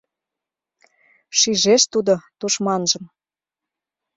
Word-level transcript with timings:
Шижеш 1.39 1.83
тудо 1.93 2.13
тушманжым. 2.39 3.03